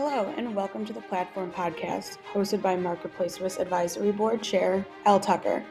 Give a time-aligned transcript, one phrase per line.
[0.00, 5.18] Hello, and welcome to the Platform Podcast, hosted by Marketplace Risk Advisory Board Chair Elle
[5.18, 5.64] Tucker,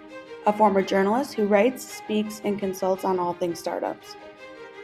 [0.46, 4.18] a former journalist who writes, speaks, and consults on all things startups.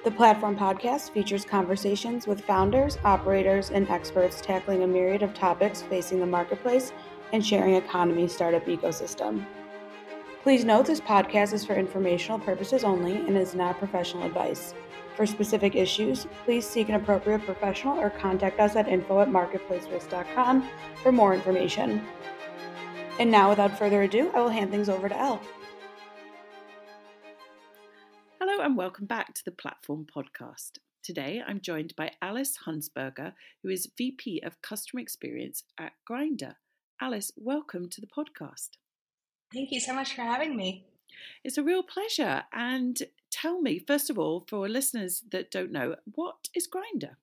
[0.05, 5.81] The Platform Podcast features conversations with founders, operators, and experts tackling a myriad of topics
[5.81, 6.93] facing the marketplace
[7.33, 9.45] and sharing economy startup ecosystem.
[10.41, 14.73] Please note this podcast is for informational purposes only and is not professional advice.
[15.15, 20.67] For specific issues, please seek an appropriate professional or contact us at info at marketplacerisk.com
[21.03, 22.03] for more information.
[23.19, 25.41] And now, without further ado, I will hand things over to Elle.
[28.39, 30.79] Hello, and welcome back to the Platform Podcast.
[31.03, 36.55] Today, I'm joined by Alice Hunsberger, who is VP of Customer Experience at Grindr.
[36.99, 38.69] Alice, welcome to the podcast.
[39.53, 40.87] Thank you so much for having me.
[41.43, 42.43] It's a real pleasure.
[42.51, 42.99] And
[43.33, 47.15] tell me, first of all, for listeners that don't know, what is Grindr?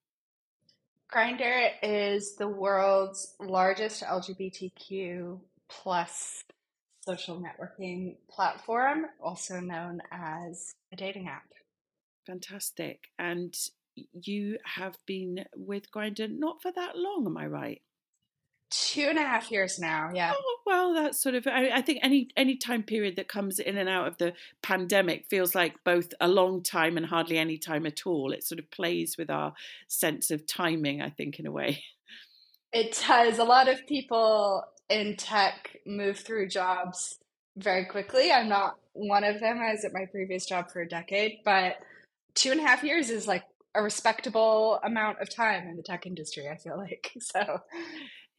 [1.13, 6.45] Grindr is the world's largest LGBTQ plus
[7.01, 11.47] social networking platform, also known as a dating app.
[12.27, 13.09] Fantastic.
[13.19, 13.57] And
[14.13, 17.83] you have been with Grindr not for that long, am I right?
[18.71, 20.33] Two and a half years now yeah.
[20.35, 23.77] Oh, well that's sort of I, I, think any any time period that comes in
[23.77, 27.85] and out of the pandemic feels like both a long time and hardly any time
[27.85, 28.33] at all.
[28.33, 29.55] It sort of plays with our
[29.89, 31.83] sense of timing i think in a way.
[32.73, 33.41] It does.
[33.41, 37.19] A lot of people in tech move through jobs
[37.57, 38.31] very quickly.
[38.31, 39.59] I'm not one of them.
[39.59, 41.79] I was at my previous job for a decade but
[42.35, 43.43] two and a half years is like
[43.75, 47.13] a respectable amount of time in the tech industry i feel like.
[47.21, 47.61] So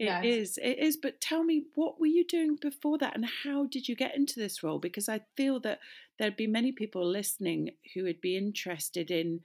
[0.01, 0.25] it yes.
[0.25, 0.57] is.
[0.57, 0.97] It is.
[0.97, 4.39] But tell me, what were you doing before that and how did you get into
[4.39, 4.79] this role?
[4.79, 5.77] Because I feel that
[6.17, 9.41] there'd be many people listening who would be interested in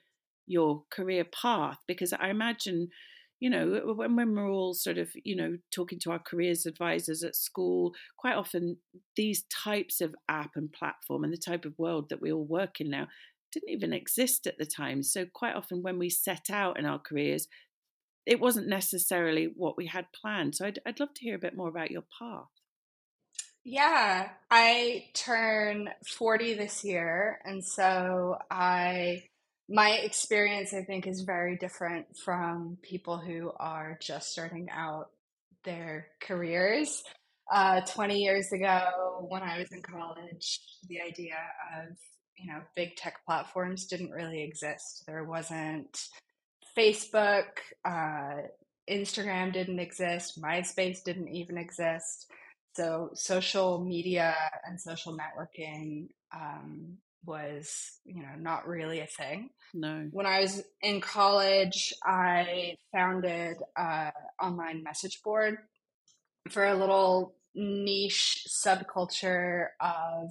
[0.47, 1.77] your career path.
[1.87, 2.89] Because I imagine,
[3.39, 7.22] you know, when, when we're all sort of, you know, talking to our careers advisors
[7.22, 8.78] at school, quite often
[9.15, 12.81] these types of app and platform and the type of world that we all work
[12.81, 13.09] in now
[13.53, 15.03] didn't even exist at the time.
[15.03, 17.47] So quite often when we set out in our careers,
[18.26, 20.56] it wasn't necessarily what we had planned.
[20.56, 22.48] So I'd, I'd love to hear a bit more about your path.
[23.64, 27.41] Yeah, I turn 40 this year.
[27.44, 29.25] And so I,
[29.69, 35.10] my experience, I think, is very different from people who are just starting out
[35.65, 37.03] their careers.
[37.53, 41.36] Uh, 20 years ago, when I was in college, the idea
[41.78, 41.97] of
[42.38, 45.04] you know big tech platforms didn't really exist.
[45.06, 45.97] There wasn't
[46.76, 47.47] Facebook,
[47.84, 48.42] uh,
[48.91, 52.31] Instagram didn't exist, MySpace didn't even exist.
[52.75, 54.34] So social media
[54.66, 59.50] and social networking um, was, you know, not really a thing.
[59.72, 60.09] No.
[60.12, 65.59] When I was in college, I founded an online message board
[66.50, 70.31] for a little niche subculture of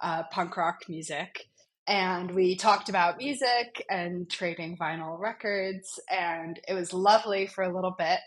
[0.00, 1.49] uh, punk rock music
[1.90, 7.74] and we talked about music and trading vinyl records and it was lovely for a
[7.74, 8.20] little bit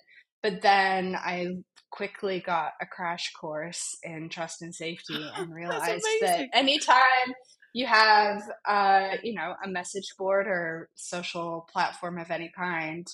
[0.44, 1.47] but then i
[1.90, 7.34] quickly got a crash course in trust and safety and realized that anytime
[7.73, 13.07] you have uh, you know a message board or social platform of any kind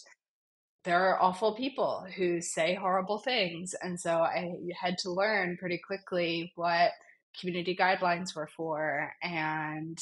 [0.83, 4.51] there are awful people who say horrible things and so i
[4.81, 6.91] had to learn pretty quickly what
[7.39, 9.99] community guidelines were for and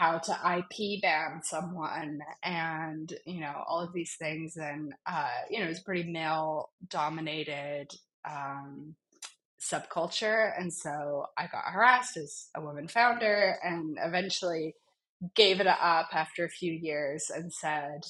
[0.00, 4.56] how to IP ban someone and, you know, all of these things.
[4.56, 7.88] And, uh, you know, it's pretty male dominated
[8.26, 8.94] um,
[9.60, 10.58] subculture.
[10.58, 14.74] And so I got harassed as a woman founder and eventually
[15.34, 18.00] gave it up after a few years and said,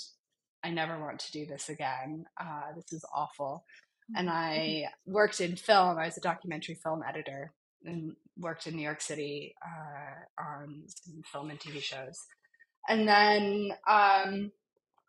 [0.63, 2.25] I never want to do this again.
[2.41, 3.65] Uh, this is awful.
[4.15, 4.37] And mm-hmm.
[4.37, 5.99] I worked in film.
[5.99, 7.53] I was a documentary film editor
[8.37, 10.85] worked in New York City uh, on
[11.33, 12.27] film and TV shows.
[12.89, 14.53] And then um,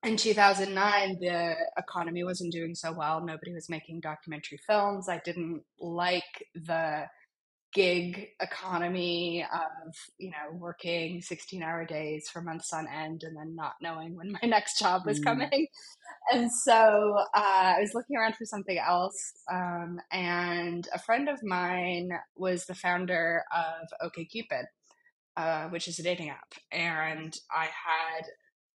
[0.04, 3.22] in 2009, the economy wasn't doing so well.
[3.24, 5.07] Nobody was making documentary films.
[5.07, 7.06] I didn't like the
[7.74, 13.56] gig economy of you know working 16 hour days for months on end and then
[13.56, 15.24] not knowing when my next job was mm.
[15.24, 15.68] coming
[16.32, 21.42] and so uh, i was looking around for something else um, and a friend of
[21.44, 24.64] mine was the founder of okcupid
[25.38, 28.26] uh, which is a dating app and i had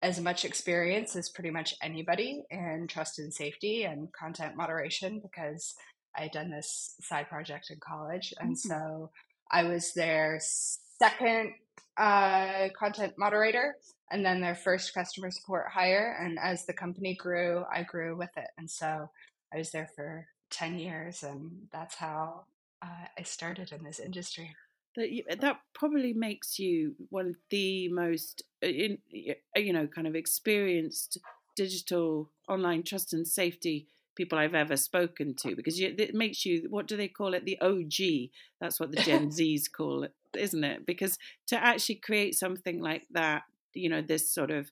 [0.03, 5.75] as much experience as pretty much anybody in trust and safety and content moderation because
[6.17, 8.33] I had done this side project in college.
[8.41, 8.69] And mm-hmm.
[8.69, 9.11] so
[9.51, 11.55] I was their second
[11.97, 13.77] uh, content moderator
[14.11, 16.17] and then their first customer support hire.
[16.21, 18.49] And as the company grew, I grew with it.
[18.59, 19.11] And so
[19.53, 22.45] I was there for 10 years, and that's how
[22.83, 24.55] uh, I started in this industry.
[24.97, 30.15] That that probably makes you one of the most, uh, in, you know, kind of
[30.15, 31.19] experienced
[31.55, 36.67] digital online trust and safety people I've ever spoken to because you, it makes you
[36.71, 38.31] what do they call it the OG
[38.61, 41.19] that's what the Gen Zs call it isn't it because
[41.49, 43.43] to actually create something like that
[43.75, 44.71] you know this sort of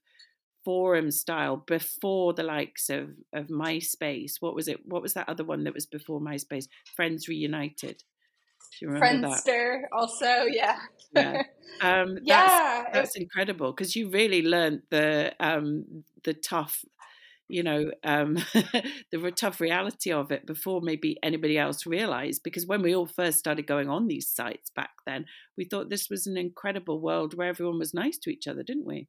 [0.65, 4.37] forum style before the likes of of MySpace.
[4.41, 4.81] What was it?
[4.87, 6.69] What was that other one that was before MySpace?
[6.97, 8.03] Friends Reunited.
[8.79, 9.89] Do you remember Friendster that?
[9.93, 10.79] also, yeah.
[11.15, 11.43] yeah.
[11.81, 12.85] Um, yeah.
[12.85, 16.85] That's, that's incredible because you really learned the um, the tough,
[17.49, 18.35] you know, um,
[19.13, 22.43] the tough reality of it before maybe anybody else realized.
[22.43, 25.27] Because when we all first started going on these sites back then,
[25.57, 28.87] we thought this was an incredible world where everyone was nice to each other, didn't
[28.87, 29.09] we?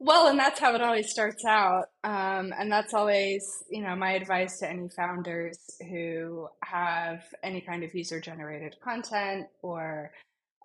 [0.00, 1.86] Well, and that's how it always starts out.
[2.02, 7.84] Um, and that's always, you know, my advice to any founders who have any kind
[7.84, 10.10] of user generated content or,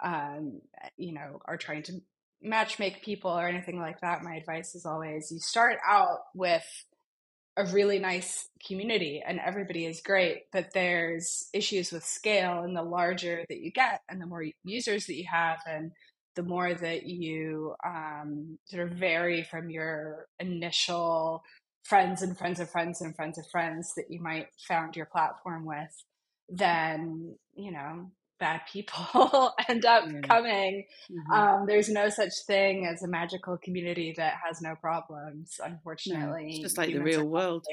[0.03, 0.59] um,
[0.97, 2.01] you know, are trying to
[2.41, 4.23] match make people or anything like that.
[4.23, 6.65] My advice is always you start out with
[7.57, 12.61] a really nice community and everybody is great, but there's issues with scale.
[12.61, 15.91] And the larger that you get and the more users that you have and
[16.35, 21.43] the more that you um, sort of vary from your initial
[21.83, 25.65] friends and friends of friends and friends of friends that you might found your platform
[25.65, 26.03] with,
[26.47, 28.09] then you know
[28.39, 30.21] bad people end up yeah.
[30.21, 30.85] coming.
[31.11, 31.31] Mm-hmm.
[31.31, 36.43] Um, there's no such thing as a magical community that has no problems, unfortunately.
[36.43, 37.65] No, it's just like the real world.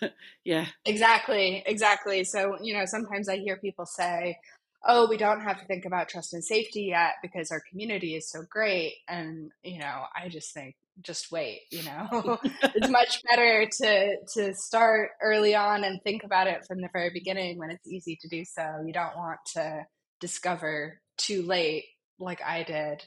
[0.44, 0.66] yeah.
[0.84, 2.24] Exactly, exactly.
[2.24, 4.38] So, you know, sometimes I hear people say,
[4.84, 8.28] oh, we don't have to think about trust and safety yet because our community is
[8.28, 8.94] so great.
[9.08, 14.54] And, you know, I just think, just wait, you know, it's much better to, to
[14.54, 18.28] start early on and think about it from the very beginning when it's easy to
[18.28, 18.82] do so.
[18.84, 19.86] You don't want to
[20.22, 21.84] discover too late
[22.18, 23.04] like I did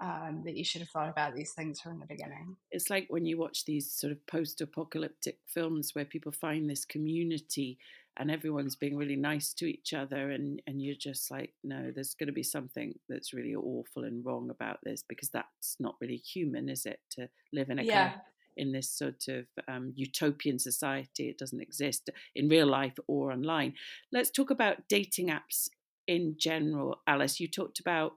[0.00, 2.56] um, that you should have thought about these things from the beginning.
[2.70, 6.84] It's like when you watch these sort of post apocalyptic films where people find this
[6.84, 7.78] community
[8.16, 12.14] and everyone's being really nice to each other and and you're just like no there's
[12.14, 16.16] going to be something that's really awful and wrong about this because that's not really
[16.16, 18.14] human is it to live in a yeah.
[18.14, 18.20] of,
[18.56, 23.72] in this sort of um, utopian society it doesn't exist in real life or online
[24.12, 25.68] let's talk about dating apps
[26.08, 28.14] in general alice you talked about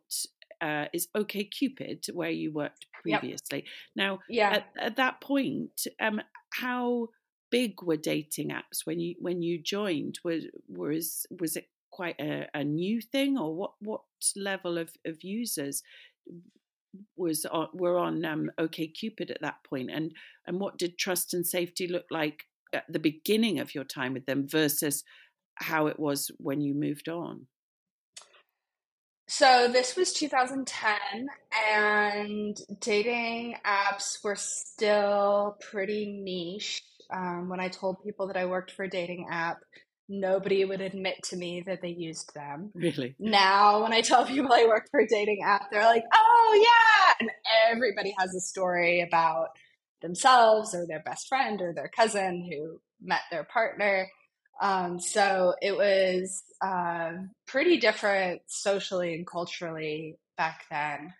[0.61, 3.59] uh, is OkCupid where you worked previously.
[3.59, 3.65] Yep.
[3.95, 4.49] Now, yeah.
[4.51, 6.21] At, at, that point, um,
[6.53, 7.07] how
[7.49, 10.19] big were dating apps when you when you joined?
[10.23, 14.01] Was was was it quite a, a new thing, or what what
[14.35, 15.81] level of, of users
[17.17, 20.11] was on, were on um, OkCupid at that point, and
[20.45, 24.27] and what did trust and safety look like at the beginning of your time with
[24.27, 25.03] them versus
[25.55, 27.47] how it was when you moved on?
[29.33, 31.29] So this was 2010,
[31.73, 36.83] and dating apps were still pretty niche.
[37.09, 39.59] Um, when I told people that I worked for a dating app,
[40.09, 42.71] nobody would admit to me that they used them.
[42.73, 43.15] Really?
[43.19, 47.13] Now, when I tell people I work for a dating app, they're like, oh, yeah.
[47.21, 47.31] And
[47.71, 49.47] everybody has a story about
[50.01, 54.09] themselves or their best friend or their cousin who met their partner.
[54.61, 57.13] Um, so it was uh,
[57.47, 61.13] pretty different socially and culturally back then.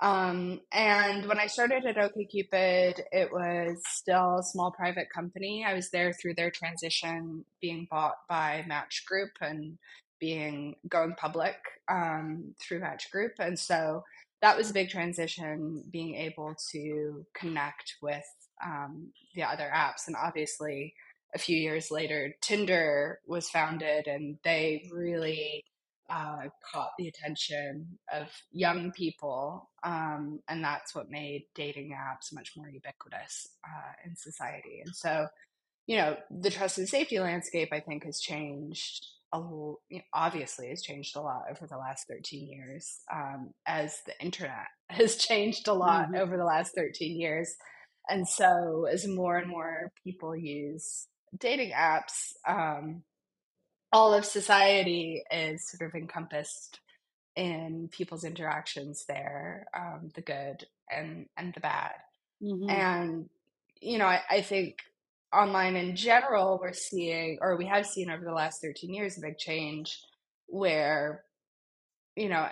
[0.00, 5.64] Um, and when I started at OkCupid, it was still a small private company.
[5.66, 9.78] I was there through their transition being bought by Match Group and
[10.20, 11.56] being going public
[11.88, 13.32] um, through Match Group.
[13.38, 14.04] And so
[14.42, 18.24] that was a big transition, being able to connect with
[18.62, 20.06] um, the other apps.
[20.06, 20.92] And obviously,
[21.34, 25.64] a few years later, Tinder was founded, and they really
[26.10, 32.52] uh, caught the attention of young people, um, and that's what made dating apps much
[32.56, 34.82] more ubiquitous uh, in society.
[34.84, 35.26] And so,
[35.86, 39.06] you know, the trust and safety landscape, I think, has changed.
[39.32, 43.50] A little, you know, obviously, has changed a lot over the last 13 years, um,
[43.66, 46.16] as the internet has changed a lot mm-hmm.
[46.16, 47.52] over the last 13 years.
[48.08, 53.02] And so, as more and more people use dating apps, um,
[53.92, 56.80] all of society is sort of encompassed
[57.36, 61.94] in people's interactions there, um, the good and and the bad.
[62.42, 62.70] Mm-hmm.
[62.70, 63.28] And
[63.80, 64.78] you know, I, I think
[65.34, 69.20] online in general, we're seeing, or we have seen over the last 13 years, a
[69.20, 69.98] big change
[70.46, 71.24] where,
[72.16, 72.48] you know,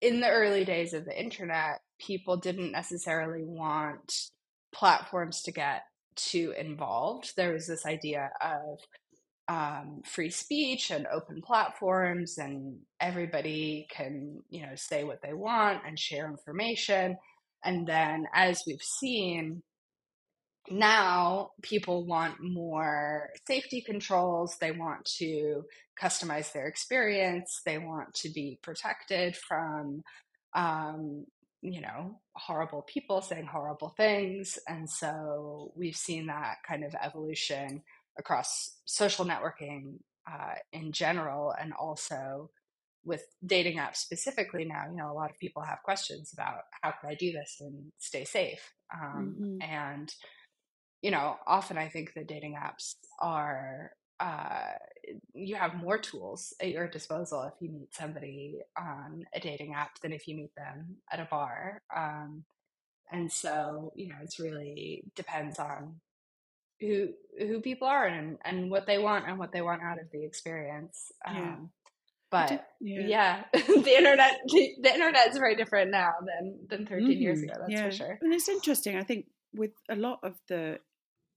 [0.00, 4.12] in the early days of the internet, people didn't necessarily want
[4.72, 5.82] platforms to get
[6.16, 7.34] too involved.
[7.36, 8.78] There was this idea of
[9.48, 15.82] um, free speech and open platforms, and everybody can, you know, say what they want
[15.86, 17.16] and share information.
[17.64, 19.62] And then, as we've seen,
[20.70, 24.56] now people want more safety controls.
[24.58, 25.64] They want to
[26.02, 27.60] customize their experience.
[27.66, 30.02] They want to be protected from,
[30.54, 31.26] um,
[31.64, 34.58] you know, horrible people saying horrible things.
[34.68, 37.82] And so we've seen that kind of evolution
[38.18, 39.98] across social networking
[40.30, 42.50] uh, in general and also
[43.04, 46.90] with dating apps specifically now you know a lot of people have questions about how
[46.90, 49.60] can i do this and stay safe um, mm-hmm.
[49.60, 50.14] and
[51.04, 53.90] you know, often I think the dating apps are
[54.20, 54.72] uh,
[55.34, 60.00] you have more tools at your disposal if you meet somebody on a dating app
[60.00, 61.82] than if you meet them at a bar.
[61.94, 62.44] Um,
[63.10, 66.00] and so, you know, it's really depends on
[66.80, 70.10] who who people are and and what they want and what they want out of
[70.12, 71.12] the experience.
[71.26, 71.56] Um, yeah.
[72.30, 73.44] But yeah, yeah.
[73.52, 77.22] the internet the, the internet is very different now than than 13 mm-hmm.
[77.22, 77.54] years ago.
[77.60, 77.84] That's yeah.
[77.84, 78.18] for sure.
[78.20, 78.96] And it's interesting.
[78.96, 80.78] I think with a lot of the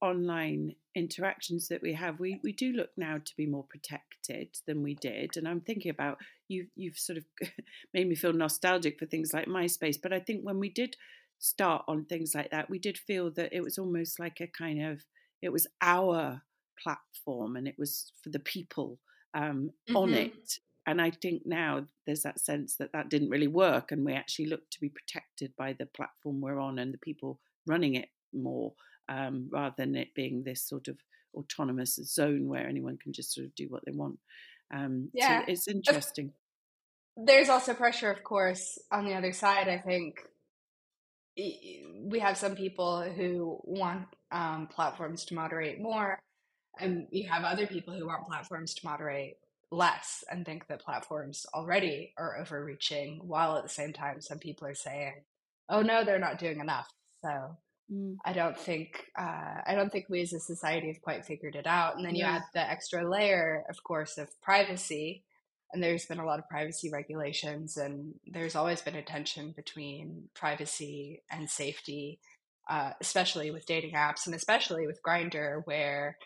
[0.01, 4.83] online interactions that we have, we, we do look now to be more protected than
[4.83, 5.37] we did.
[5.37, 7.25] And I'm thinking about you you've sort of
[7.93, 9.97] made me feel nostalgic for things like MySpace.
[10.01, 10.95] But I think when we did
[11.39, 14.83] start on things like that, we did feel that it was almost like a kind
[14.83, 15.03] of
[15.41, 16.41] it was our
[16.81, 18.99] platform and it was for the people
[19.33, 19.95] um, mm-hmm.
[19.95, 20.59] on it.
[20.85, 24.45] And I think now there's that sense that that didn't really work, and we actually
[24.45, 28.73] look to be protected by the platform we're on and the people running it more
[29.09, 30.97] um, rather than it being this sort of
[31.33, 34.19] autonomous zone where anyone can just sort of do what they want.
[34.73, 36.33] Um, yeah, so it's interesting.
[37.15, 39.67] There's also pressure, of course, on the other side.
[39.67, 40.19] I think
[41.35, 46.19] we have some people who want um, platforms to moderate more,
[46.79, 49.37] and you have other people who want platforms to moderate
[49.71, 54.67] less and think that platforms already are overreaching, while at the same time, some people
[54.67, 55.13] are saying,
[55.69, 56.87] oh no, they're not doing enough.
[57.21, 57.57] So
[57.91, 58.17] Mm.
[58.25, 61.67] I don't think uh, I don't think we as a society have quite figured it
[61.67, 61.95] out.
[61.95, 65.23] And then you add the extra layer, of course, of privacy.
[65.71, 70.29] And there's been a lot of privacy regulations, and there's always been a tension between
[70.33, 72.19] privacy and safety,
[72.69, 76.17] uh, especially with dating apps, and especially with Grindr, where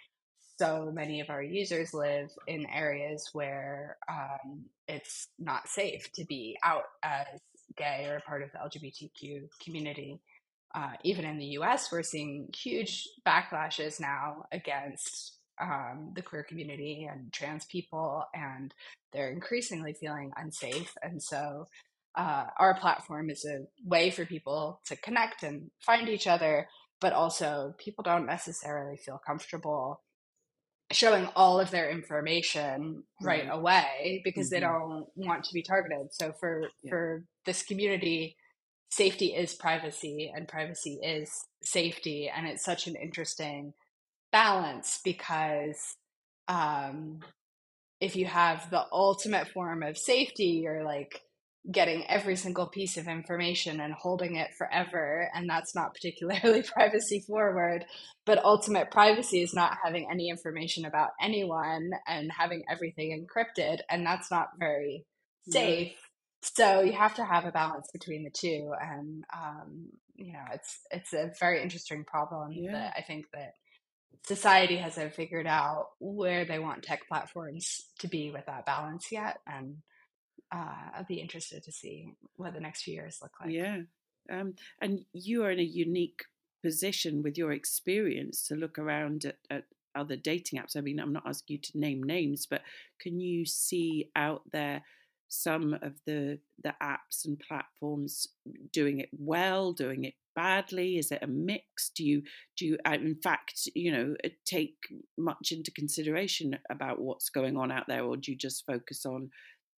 [0.60, 6.56] so many of our users live in areas where um, it's not safe to be
[6.64, 7.26] out as
[7.76, 10.20] gay or part of the LGBTQ community
[10.74, 17.08] uh, even in the US, we're seeing huge backlashes now against um, the queer community
[17.12, 18.74] and trans people, and
[19.14, 20.94] they're increasingly feeling unsafe.
[21.04, 21.68] And so,
[22.16, 26.68] uh, our platform is a way for people to connect and find each other,
[27.00, 30.02] but also people don't necessarily feel comfortable
[30.92, 34.56] showing all of their information right, right away because mm-hmm.
[34.56, 36.08] they don't want to be targeted.
[36.12, 36.90] So for yeah.
[36.90, 38.36] for this community
[38.92, 41.30] safety is privacy and privacy is
[41.64, 42.30] safety.
[42.36, 43.74] And it's such an interesting
[44.32, 45.96] balance because
[46.48, 47.20] um,
[48.00, 51.22] if you have the ultimate form of safety you're like
[51.72, 57.24] getting every single piece of information and holding it forever and that's not particularly privacy
[57.28, 57.86] forward.
[58.26, 64.06] But ultimate privacy is not having any information about anyone and having everything encrypted and
[64.06, 65.06] that's not very
[65.50, 65.96] safe
[66.42, 70.80] so you have to have a balance between the two and um, you know it's
[70.92, 72.72] it's a very interesting problem yeah.
[72.72, 73.54] that i think that
[74.24, 79.40] society hasn't figured out where they want tech platforms to be with that balance yet
[79.48, 79.78] and
[80.52, 83.78] uh, i'll be interested to see what the next few years look like yeah
[84.32, 86.22] um, and you are in a unique
[86.64, 89.64] position with your experience to look around at, at
[89.96, 92.62] other dating apps i mean i'm not asking you to name names but
[93.00, 94.84] can you see out there
[95.32, 98.28] some of the the apps and platforms
[98.72, 100.98] doing it well, doing it badly?
[100.98, 101.90] Is it a mix?
[101.96, 102.24] Do you
[102.58, 104.76] do you in fact you know uh, take
[105.18, 109.30] much into consideration about what's going on out there, or do you just focus on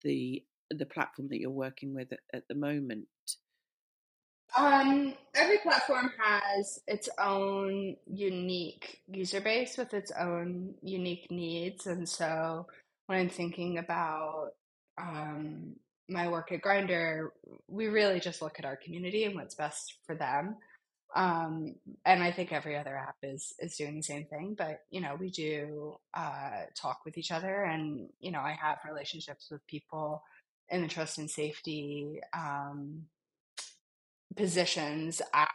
[0.03, 3.05] the the platform that you're working with at, at the moment?
[4.57, 12.10] Um, every platform has its own unique user base with its own unique needs, and
[12.10, 12.65] so
[13.05, 14.53] when I'm thinking about
[14.97, 15.75] um,
[16.09, 17.29] my work at Grindr,
[17.67, 20.57] we really just look at our community and what's best for them.
[21.15, 24.55] Um, and I think every other app is is doing the same thing.
[24.57, 28.79] But you know, we do uh, talk with each other, and you know, I have
[28.88, 30.23] relationships with people
[30.69, 33.03] in the trust and safety um,
[34.35, 35.51] positions at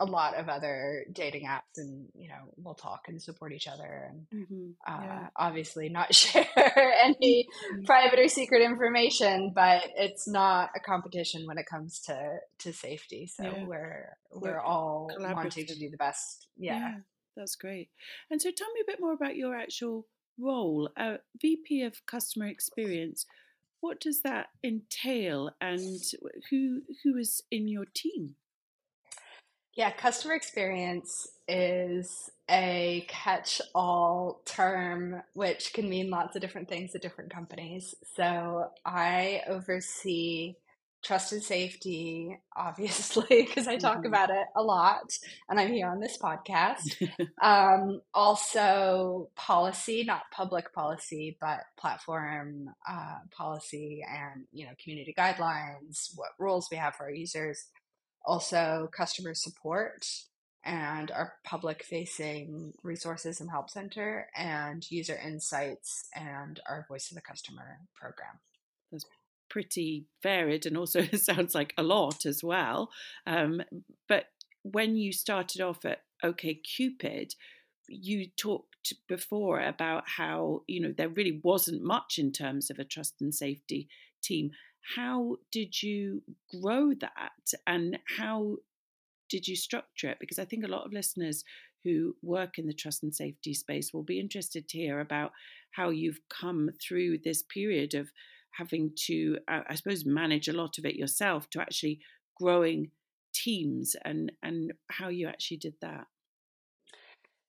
[0.00, 4.10] a lot of other dating apps and you know we'll talk and support each other
[4.10, 4.74] and Mhm.
[4.86, 5.28] uh, Yeah.
[5.36, 6.46] obviously not share
[7.02, 7.84] any Mhm.
[7.84, 13.26] private or secret information but it's not a competition when it comes to to safety
[13.26, 13.64] so Yeah.
[13.64, 16.98] we're we're all wanting to do the best yeah,
[17.36, 17.90] that's great.
[18.30, 20.06] And so tell me a bit more about your actual
[20.38, 20.90] role.
[20.96, 23.26] Uh, VP of Customer Experience.
[23.80, 26.02] What does that entail and
[26.50, 28.34] who who is in your team?
[29.78, 36.96] Yeah, customer experience is a catch all term which can mean lots of different things
[36.96, 37.94] at different companies.
[38.16, 40.56] So I oversee
[41.04, 44.04] trust and safety, obviously, because I talk Mhm.
[44.04, 45.16] about it a lot
[45.48, 46.96] and I'm here on this podcast.
[47.40, 56.08] Um, also, policy, not public policy, but platform uh, policy and you know community guidelines,
[56.16, 57.68] what rules we have for our users
[58.28, 60.06] also customer support
[60.64, 67.14] and our public facing resources and help center and user insights and our voice of
[67.14, 68.38] the customer program
[68.92, 69.06] That's
[69.48, 72.90] pretty varied and also sounds like a lot as well.
[73.26, 73.62] Um,
[74.08, 74.26] but
[74.62, 77.34] when you started off at OK Cupid,
[77.88, 82.84] you talked before about how you know there really wasn't much in terms of a
[82.84, 83.88] trust and safety
[84.22, 84.50] team.
[84.96, 86.22] How did you
[86.60, 88.56] grow that, and how
[89.28, 90.18] did you structure it?
[90.20, 91.44] Because I think a lot of listeners
[91.84, 95.32] who work in the trust and safety space will be interested to hear about
[95.72, 98.10] how you've come through this period of
[98.52, 102.00] having to, uh, I suppose, manage a lot of it yourself to actually
[102.36, 102.90] growing
[103.34, 106.06] teams and and how you actually did that.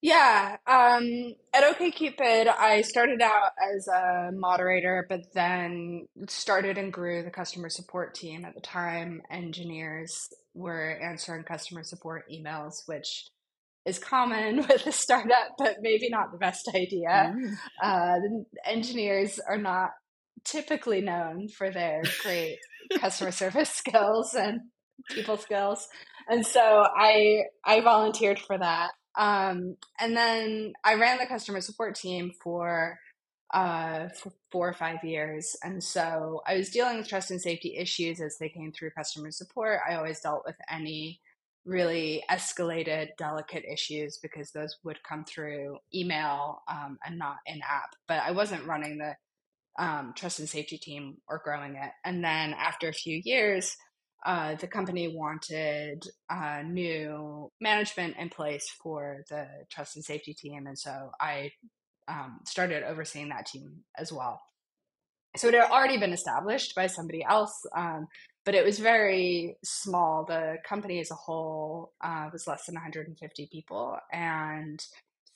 [0.02, 7.22] Yeah um, at okcupid i started out as a moderator but then started and grew
[7.22, 9.22] the customer support team at the time.
[9.30, 13.26] Engineers were answering customer support emails which
[13.86, 17.34] is common with a startup but maybe not the best idea.
[17.34, 17.54] Mm.
[17.82, 19.90] uh, the engineers are not
[20.44, 22.58] typically known for their great
[22.98, 24.60] customer service skills and
[25.10, 25.88] people skills.
[26.28, 31.94] And so i i volunteered for that um, and then i ran the customer support
[31.94, 32.98] team for
[33.52, 35.56] uh, for four or five years.
[35.64, 39.30] And so i was dealing with trust and safety issues as they came through customer
[39.30, 39.80] support.
[39.88, 41.20] I always dealt with any
[41.64, 47.90] really escalated delicate issues because those would come through email um, and not in app
[48.08, 49.14] but i wasn't running the
[49.78, 51.90] um, trust and safety team or growing it.
[52.04, 53.76] And then after a few years,
[54.24, 60.66] uh, the company wanted uh, new management in place for the trust and safety team.
[60.66, 61.52] And so I
[62.08, 64.40] um, started overseeing that team as well.
[65.36, 68.08] So it had already been established by somebody else, um,
[68.44, 70.24] but it was very small.
[70.24, 73.96] The company as a whole uh, was less than 150 people.
[74.12, 74.84] And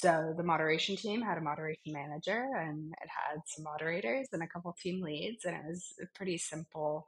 [0.02, 4.48] so the moderation team had a moderation manager and it had some moderators and a
[4.48, 7.06] couple team leads, and it was a pretty simple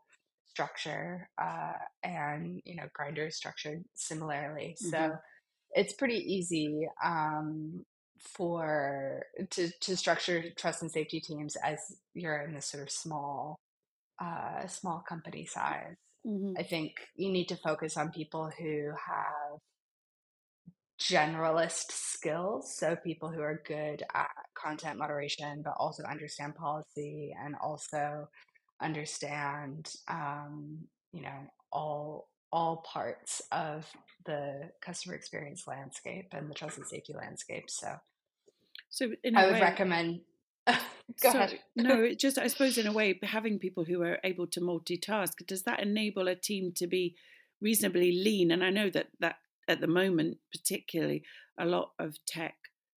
[0.57, 1.29] structure.
[1.39, 5.19] Uh, and you know, Grindr is structured similarly, so Mhm.
[5.73, 7.85] it's pretty easy um,
[8.19, 11.81] for to to structure trust and safety teams as
[12.15, 13.59] you're in this sort of small
[14.21, 15.97] uh, small company size.
[16.25, 16.59] Mhm.
[16.59, 19.59] I think you need to focus on people who have
[21.01, 22.75] generalist skills.
[22.75, 28.29] So people who are good at content moderation, but also understand policy and also
[28.81, 33.91] understand, um, you know, all all parts of
[34.25, 37.69] the customer experience landscape and the trust and safety landscape.
[37.69, 37.97] So
[38.89, 40.21] So in a I would way, recommend.
[40.67, 41.61] Go so ahead.
[41.75, 45.63] no, just I suppose in a way having people who are able to multitask does
[45.65, 47.17] that enable a team to be
[47.61, 48.51] reasonably lean?
[48.51, 49.37] And I know that that
[49.69, 51.25] at the moment, particularly,
[51.59, 52.55] a lot of tech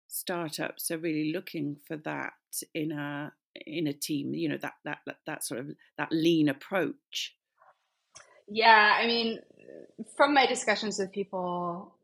[0.09, 2.33] startups are really looking for that
[2.75, 4.35] in a in a team.
[4.35, 7.37] You know that that that, sort of that lean approach.
[8.47, 9.41] Yeah, I mean,
[10.17, 11.95] from my discussions with people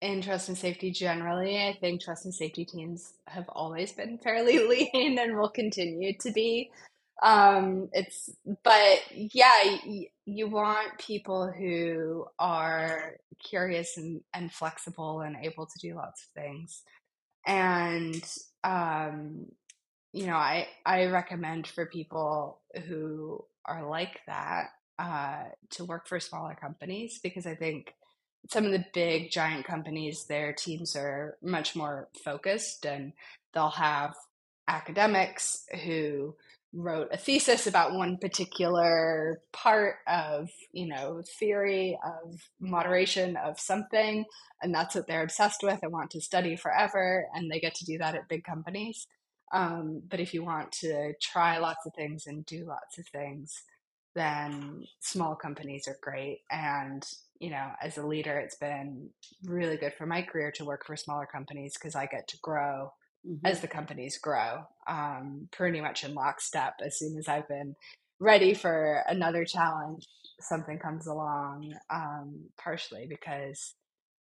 [0.00, 4.58] in trust and safety generally, I think trust and safety teams have always been fairly
[4.92, 6.70] lean and will continue to be.
[7.22, 8.30] Um, it's,
[8.62, 15.78] but yeah, y- you want people who are curious and, and flexible and able to
[15.80, 16.82] do lots of things.
[17.46, 18.24] And,
[18.64, 19.46] um,
[20.12, 26.20] you know, I, I recommend for people who are like that uh, to work for
[26.20, 27.94] smaller companies because I think
[28.48, 33.12] some of the big giant companies, their teams are much more focused and
[33.54, 34.14] they'll have
[34.66, 36.34] academics who
[36.72, 44.24] wrote a thesis about one particular part of you know theory of moderation of something
[44.62, 47.84] and that's what they're obsessed with and want to study forever and they get to
[47.84, 49.08] do that at big companies
[49.52, 53.62] um, but if you want to try lots of things and do lots of things
[54.14, 57.04] then small companies are great and
[57.38, 59.08] you know as a leader it's been
[59.44, 62.90] really good for my career to work for smaller companies because i get to grow
[63.26, 63.46] mm-hmm.
[63.46, 66.74] as the companies grow, um, pretty much in lockstep.
[66.84, 67.74] As soon as I've been
[68.18, 70.06] ready for another challenge,
[70.40, 73.74] something comes along, um, partially because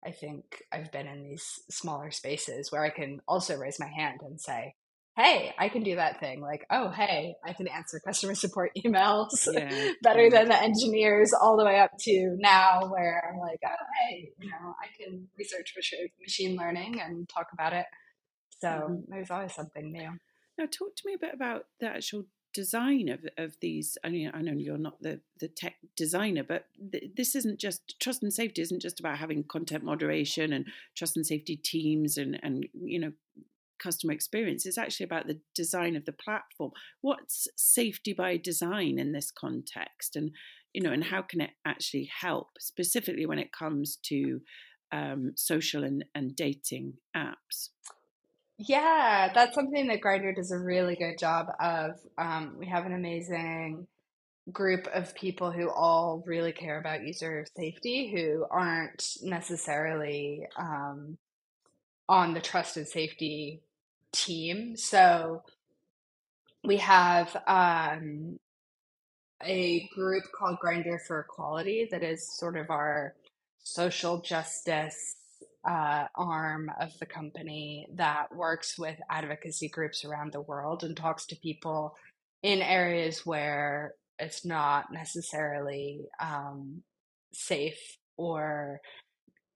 [0.06, 4.22] I think I've been in these smaller spaces where I can also raise my hand
[4.22, 4.76] and say,
[5.20, 6.42] hey, I can do that thing.
[6.42, 9.92] Like, oh, hey, I can answer customer support emails yeah.
[10.02, 14.30] better than the engineers, all the way up to now where I'm like, oh, hey,
[14.40, 15.76] you know, I can research
[16.22, 17.86] machine learning and talk about it
[18.60, 18.96] so mm-hmm.
[19.08, 20.12] there's always something new.
[20.58, 23.98] Now, talk to me a bit about the actual design of, of these.
[24.04, 28.00] I mean, I know you're not the, the tech designer, but th- this isn't just
[28.00, 32.40] trust and safety isn't just about having content moderation and trust and safety teams and,
[32.44, 33.12] and you know,
[33.80, 34.66] customer experience.
[34.66, 36.72] It's actually about the design of the platform.
[37.02, 40.16] What's safety by design in this context?
[40.16, 40.32] And,
[40.74, 44.42] you know, and how can it actually help specifically when it comes to
[44.92, 47.70] um, social and, and dating apps?
[48.58, 51.92] Yeah, that's something that Grindr does a really good job of.
[52.18, 53.88] Um, we have an amazing
[54.52, 61.18] group of people who all really care about user safety, who aren't necessarily um,
[62.10, 63.62] on the trust and safety
[64.12, 64.76] team.
[64.76, 65.44] So
[66.64, 68.40] we have um,
[69.44, 73.14] a group called Grindr for Equality that is sort of our
[73.64, 75.16] social justice
[75.68, 81.26] uh, arm of the company that works with advocacy groups around the world and talks
[81.28, 81.96] to people
[82.44, 86.82] in areas where it's not necessarily um,
[87.34, 88.80] safe or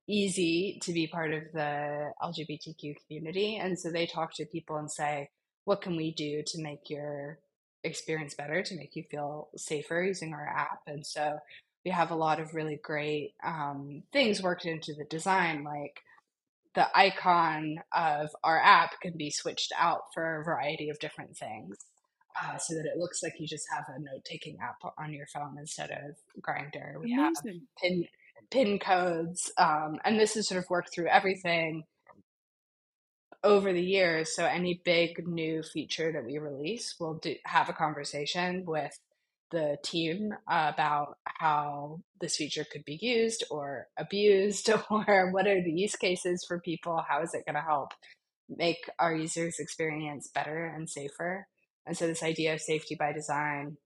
[0.08, 3.58] easy to be part of the LGBTQ community.
[3.58, 5.30] And so they talk to people and say,
[5.66, 7.40] what can we do to make your
[7.84, 10.82] experience better, to make you feel safer using our app?
[10.88, 11.38] And so
[11.86, 16.02] we have a lot of really great um, things worked into the design, like
[16.76, 21.78] the icon of our app can be switched out for a variety of different things.
[22.44, 25.56] Uh, so that it looks like you just have a note-taking app on your phone
[25.60, 27.00] instead of Grindr.
[27.00, 27.16] We Amazing.
[27.16, 27.34] have
[27.80, 28.08] pin
[28.52, 31.84] pin codes, um, and this is sort of worked through everything
[33.44, 34.36] over the years.
[34.36, 38.98] So any big new feature that we release, we'll do have a conversation with
[39.54, 45.72] the team about how this feature could be used or abused or what are the
[45.72, 47.92] use cases for people how is it going to help
[48.50, 51.46] make our users experience better and safer
[51.86, 53.78] and so this idea of safety by design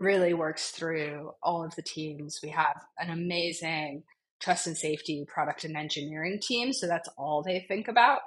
[0.00, 4.02] really works through all of the teams we have an amazing
[4.40, 8.20] trust and safety product and engineering team so that's all they think about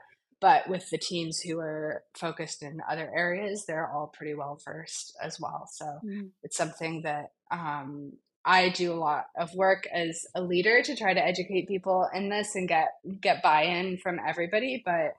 [0.43, 5.15] but with the teams who are focused in other areas, they're all pretty well versed
[5.23, 5.69] as well.
[5.71, 6.31] So mm.
[6.43, 8.11] it's something that um,
[8.43, 12.27] I do a lot of work as a leader to try to educate people in
[12.27, 12.89] this and get
[13.21, 14.83] get buy-in from everybody.
[14.83, 15.15] But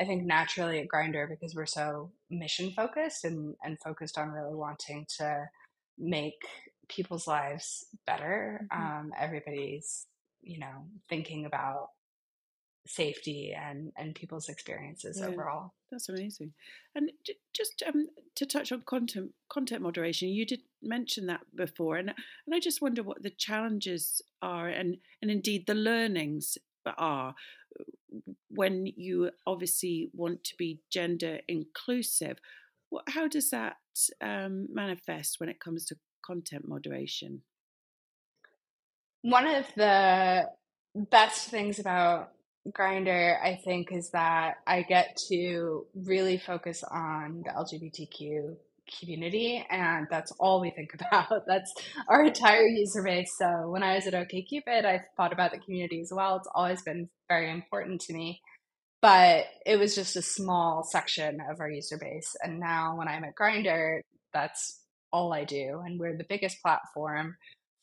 [0.00, 4.54] I think naturally at Grindr, because we're so mission focused and, and focused on really
[4.54, 5.46] wanting to
[5.98, 6.42] make
[6.88, 8.82] people's lives better, mm-hmm.
[8.82, 10.06] um, everybody's
[10.40, 11.88] you know thinking about
[12.86, 15.74] safety and and people's experiences yeah, overall.
[15.90, 16.52] That's amazing.
[16.94, 21.96] And j- just um, to touch on content content moderation, you did mention that before,
[21.96, 26.58] and and I just wonder what the challenges are, and and indeed the learnings
[26.96, 27.34] are
[28.48, 32.38] when you obviously want to be gender inclusive.
[32.90, 33.76] What, how does that
[34.20, 37.42] um, manifest when it comes to content moderation?
[39.22, 40.48] One of the
[40.94, 42.30] best things about
[42.70, 48.56] Grindr, I think, is that I get to really focus on the LGBTQ
[48.98, 51.46] community, and that's all we think about.
[51.46, 51.72] That's
[52.08, 53.32] our entire user base.
[53.38, 56.36] So when I was at OkCupid, I thought about the community as well.
[56.36, 58.40] It's always been very important to me,
[59.00, 62.36] but it was just a small section of our user base.
[62.42, 64.00] And now when I'm at Grindr,
[64.32, 64.80] that's
[65.12, 67.36] all I do, and we're the biggest platform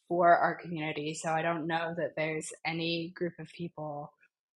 [0.07, 1.13] for our community.
[1.13, 4.11] So I don't know that there's any group of people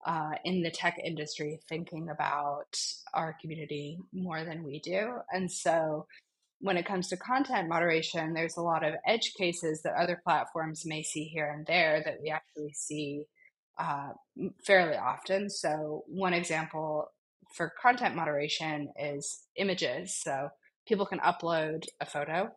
[0.05, 2.77] uh, in the tech industry thinking about
[3.15, 5.19] our community more than we do.
[5.33, 6.07] And so
[6.61, 10.85] when it comes to content moderation, there's a lot of edge cases that other platforms
[10.85, 13.25] may see here and there that we actually see
[13.79, 14.11] uh,
[14.65, 15.51] fairly often.
[15.51, 17.07] So, one example
[17.55, 20.17] for content moderation is images.
[20.17, 20.51] So,
[20.87, 22.51] people can upload a photo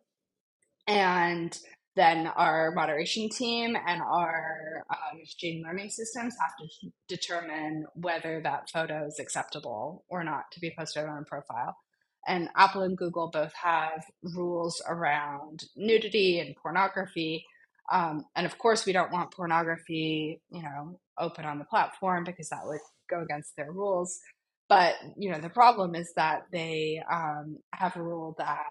[0.86, 1.56] and
[1.96, 8.70] then our moderation team and our uh, machine learning systems have to determine whether that
[8.70, 11.76] photo is acceptable or not to be posted on a profile.
[12.26, 17.44] And Apple and Google both have rules around nudity and pornography.
[17.90, 22.48] Um, and of course, we don't want pornography, you know, open on the platform because
[22.50, 24.18] that would go against their rules.
[24.68, 28.70] But you know, the problem is that they um, have a rule that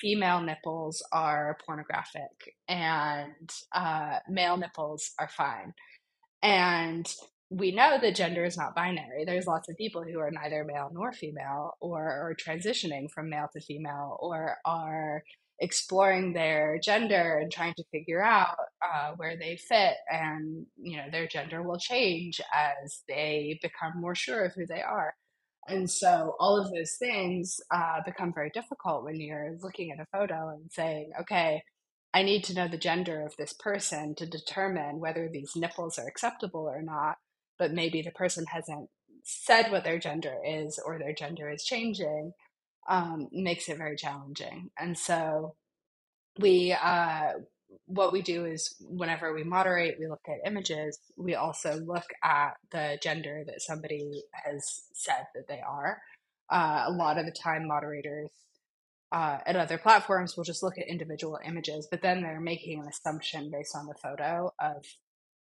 [0.00, 5.72] female nipples are pornographic and uh, male nipples are fine.
[6.42, 7.06] And
[7.50, 9.24] we know that gender is not binary.
[9.24, 13.48] There's lots of people who are neither male nor female, or are transitioning from male
[13.52, 15.22] to female, or are
[15.62, 19.94] exploring their gender and trying to figure out uh, where they fit.
[20.10, 24.82] And you know, their gender will change as they become more sure of who they
[24.82, 25.14] are.
[25.68, 30.06] And so all of those things uh, become very difficult when you're looking at a
[30.12, 31.62] photo and saying, okay,
[32.12, 36.08] I need to know the gender of this person to determine whether these nipples are
[36.08, 37.16] acceptable or not.
[37.58, 38.88] But maybe the person hasn't
[39.22, 42.32] said what their gender is or their gender is changing,
[42.88, 44.70] um, makes it very challenging.
[44.78, 45.54] And so
[46.38, 47.32] we uh,
[47.86, 50.98] what we do is whenever we moderate, we look at images.
[51.16, 56.00] We also look at the gender that somebody has said that they are.
[56.50, 58.30] Uh, a lot of the time, moderators
[59.12, 62.88] uh, at other platforms will just look at individual images, but then they're making an
[62.88, 64.84] assumption based on the photo of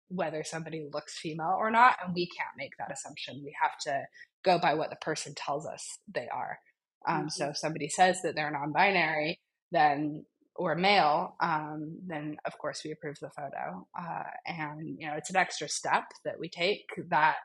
[0.09, 1.97] whether somebody looks female or not.
[2.03, 3.41] And we can't make that assumption.
[3.43, 4.05] We have to
[4.43, 6.59] go by what the person tells us they are.
[7.07, 7.27] Um, mm-hmm.
[7.29, 9.39] So if somebody says that they're non binary,
[9.71, 13.87] then or male, um, then of course we approve the photo.
[13.97, 17.35] Uh, and you know, it's an extra step that we take that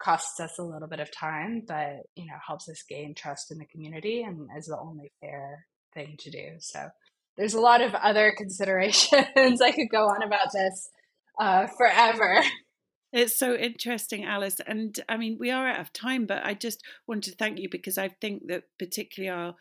[0.00, 3.58] costs us a little bit of time, but you know, helps us gain trust in
[3.58, 6.56] the community and is the only fair thing to do.
[6.58, 6.88] So
[7.36, 9.60] there's a lot of other considerations.
[9.60, 10.90] I could go on about this
[11.40, 12.42] uh, forever.
[13.12, 14.60] It's so interesting, Alice.
[14.66, 17.68] And I mean, we are out of time, but I just want to thank you
[17.70, 19.54] because I think that particularly our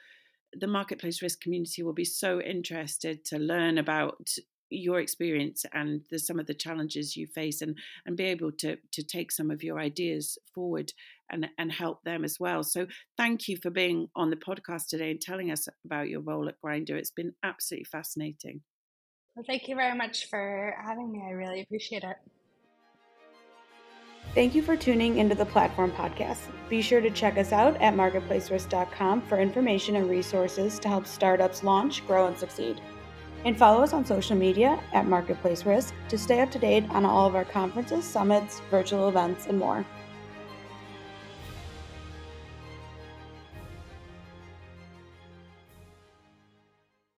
[0.53, 4.29] the marketplace risk community will be so interested to learn about
[4.69, 8.77] your experience and the, some of the challenges you face and and be able to
[8.91, 10.91] to take some of your ideas forward
[11.29, 12.63] and and help them as well.
[12.63, 16.49] So thank you for being on the podcast today and telling us about your role
[16.49, 16.91] at Grindr.
[16.91, 18.61] It's been absolutely fascinating.
[19.35, 21.23] Well thank you very much for having me.
[21.25, 22.17] I really appreciate it
[24.33, 26.39] Thank you for tuning into the Platform Podcast.
[26.69, 31.63] Be sure to check us out at marketplacerisk.com for information and resources to help startups
[31.63, 32.81] launch, grow, and succeed.
[33.45, 37.05] And follow us on social media at Marketplace Risk to stay up to date on
[37.05, 39.85] all of our conferences, summits, virtual events, and more.